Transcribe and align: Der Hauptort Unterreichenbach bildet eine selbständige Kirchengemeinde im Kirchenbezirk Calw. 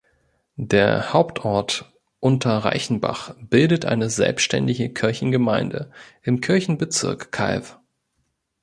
Der 0.55 1.13
Hauptort 1.13 1.93
Unterreichenbach 2.19 3.35
bildet 3.39 3.85
eine 3.85 4.09
selbständige 4.09 4.89
Kirchengemeinde 4.91 5.91
im 6.23 6.41
Kirchenbezirk 6.41 7.31
Calw. 7.31 7.61